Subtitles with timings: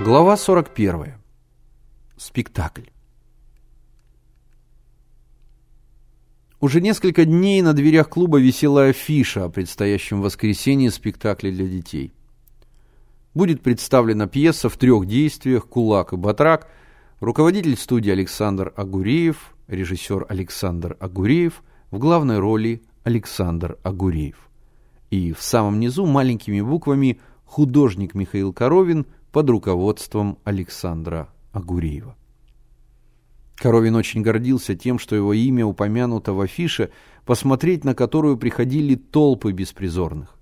[0.00, 1.14] Глава 41.
[2.16, 2.82] Спектакль.
[6.60, 12.12] Уже несколько дней на дверях клуба висела афиша о предстоящем воскресенье спектакле для детей.
[13.34, 16.68] Будет представлена пьеса в трех действиях «Кулак и Батрак»,
[17.18, 24.48] руководитель студии Александр Агуреев, режиссер Александр Агуреев, в главной роли Александр Агуреев.
[25.10, 32.16] И в самом низу маленькими буквами художник Михаил Коровин под руководством Александра Агуреева.
[33.56, 36.90] Коровин очень гордился тем, что его имя упомянуто в афише,
[37.24, 40.38] посмотреть на которую приходили толпы беспризорных.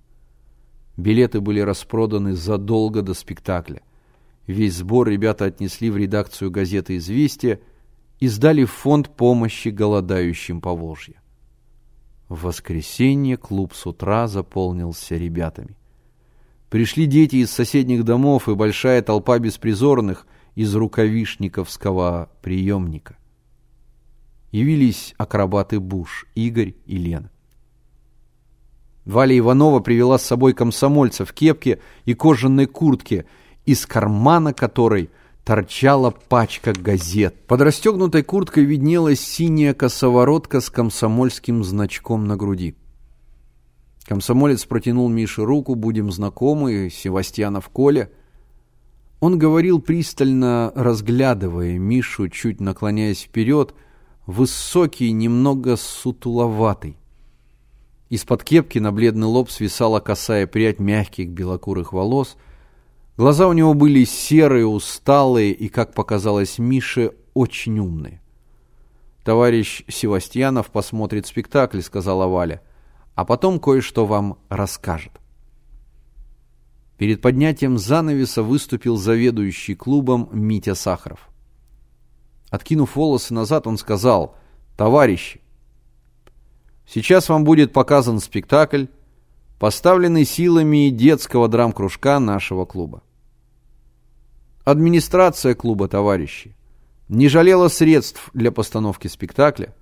[0.96, 3.82] Билеты были распроданы задолго до спектакля.
[4.46, 7.60] Весь сбор ребята отнесли в редакцию газеты «Известия»
[8.20, 11.20] и сдали в фонд помощи голодающим по Волжье.
[12.28, 15.76] В воскресенье клуб с утра заполнился ребятами.
[16.76, 23.16] Пришли дети из соседних домов и большая толпа беспризорных из рукавишниковского приемника.
[24.52, 27.30] Явились акробаты Буш, Игорь и Лена.
[29.06, 33.24] Валя Иванова привела с собой комсомольца в кепке и кожаной куртке,
[33.64, 35.08] из кармана которой
[35.46, 37.46] торчала пачка газет.
[37.46, 42.76] Под расстегнутой курткой виднелась синяя косоворотка с комсомольским значком на груди.
[44.06, 48.08] Комсомолец протянул Мише руку, будем знакомы, Севастьянов Коля.
[49.18, 53.74] Он говорил пристально, разглядывая Мишу, чуть наклоняясь вперед,
[54.26, 56.96] высокий, немного сутуловатый.
[58.08, 62.36] Из-под кепки на бледный лоб свисала косая прядь мягких белокурых волос.
[63.16, 68.22] Глаза у него были серые, усталые и, как показалось Мише, очень умные.
[69.24, 72.62] «Товарищ Севастьянов посмотрит спектакль»,— сказала Валя
[73.16, 75.10] а потом кое-что вам расскажет.
[76.98, 81.28] Перед поднятием занавеса выступил заведующий клубом Митя Сахаров.
[82.50, 84.36] Откинув волосы назад, он сказал,
[84.76, 85.40] «Товарищи,
[86.86, 88.84] сейчас вам будет показан спектакль,
[89.58, 93.02] поставленный силами детского драм-кружка нашего клуба.
[94.64, 96.54] Администрация клуба, товарищи,
[97.08, 99.74] не жалела средств для постановки спектакля,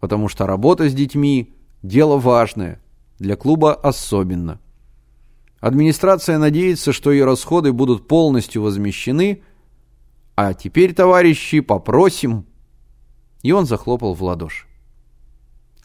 [0.00, 2.80] потому что работа с детьми– Дело важное,
[3.18, 4.60] для клуба особенно.
[5.58, 9.42] Администрация надеется, что ее расходы будут полностью возмещены,
[10.34, 12.46] а теперь, товарищи, попросим.
[13.42, 14.66] И он захлопал в ладоши.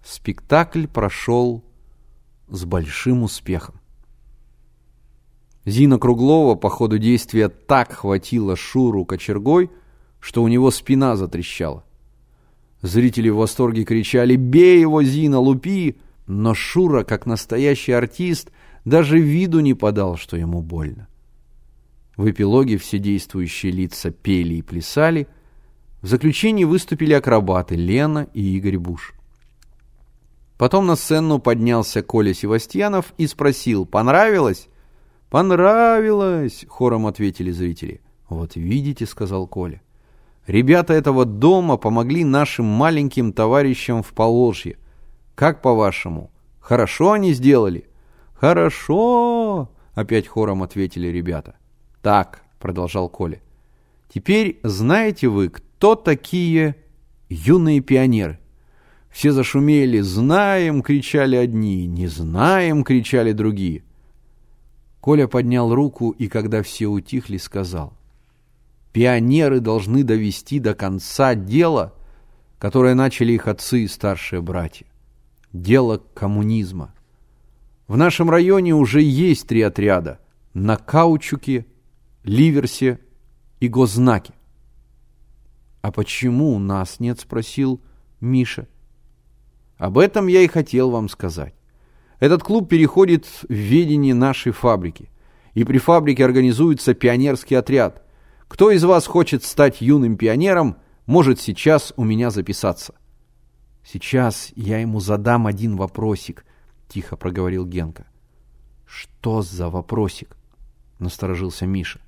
[0.03, 1.63] Спектакль прошел
[2.47, 3.75] с большим успехом.
[5.65, 9.69] Зина Круглова по ходу действия так хватила Шуру кочергой,
[10.19, 11.83] что у него спина затрещала.
[12.81, 18.51] Зрители в восторге кричали «Бей его, Зина, лупи!» Но Шура, как настоящий артист,
[18.83, 21.07] даже виду не подал, что ему больно.
[22.17, 25.27] В эпилоге все действующие лица пели и плясали.
[26.01, 29.13] В заключении выступили акробаты Лена и Игорь Буш.
[30.57, 34.67] Потом на сцену поднялся Коля Севастьянов и спросил «Понравилось?»
[35.29, 38.01] «Понравилось!»— хором ответили зрители.
[38.29, 39.81] «Вот видите»,— сказал Коля.
[40.47, 44.77] Ребята этого дома помогли нашим маленьким товарищам в Поволжье.
[45.35, 46.31] Как по-вашему,
[46.61, 47.85] хорошо они сделали?
[48.33, 51.55] Хорошо, опять хором ответили ребята.
[52.01, 53.41] Так, продолжал Коля.
[54.07, 56.77] Теперь знаете вы, кто такие
[57.27, 58.39] юные пионеры?
[59.09, 63.83] Все зашумели «Знаем!»— кричали одни, «Не знаем!»— кричали другие.
[65.01, 67.96] Коля поднял руку и, когда все утихли, сказал
[68.97, 71.93] Пионеры должны довести до конца дело,
[72.57, 74.87] которое начали их отцы и старшие братья.
[75.53, 76.95] Дело коммунизма.
[77.87, 80.19] В нашем районе уже есть три отряда–
[80.55, 81.67] на Каучуке,
[82.23, 82.99] Ливерсе
[83.59, 84.33] и Гознаке.
[85.83, 87.79] «А почему у нас нет?»– спросил
[88.19, 88.67] Миша.
[89.77, 91.53] Об этом я и хотел вам сказать.
[92.19, 95.11] Этот клуб переходит в ведение нашей фабрики.
[95.53, 98.01] И при фабрике организуется пионерский отряд–
[98.47, 102.95] кто из вас хочет стать юным пионером, может сейчас у меня записаться.
[103.83, 106.45] Сейчас я ему задам один вопросик,
[106.87, 108.07] тихо проговорил Генка.
[108.85, 110.35] Что за вопросик?
[110.99, 111.99] Насторожился Миша.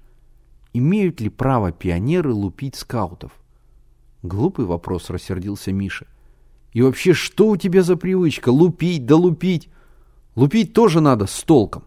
[0.74, 3.31] Имеют ли право пионеры лупить скаутов?
[4.24, 6.07] Глупый вопрос, рассердился Миша.
[6.74, 8.50] И вообще, что у тебя за привычка?
[8.50, 9.69] Лупить да лупить.
[10.36, 11.83] Лупить тоже надо с толком.